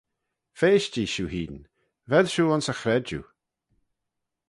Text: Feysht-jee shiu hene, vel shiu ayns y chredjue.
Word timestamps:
Feysht-jee 0.59 1.09
shiu 1.13 1.27
hene, 1.33 1.61
vel 2.09 2.27
shiu 2.33 2.45
ayns 2.51 2.69
y 2.73 2.75
chredjue. 2.79 3.25